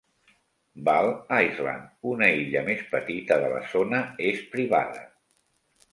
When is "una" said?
2.13-2.31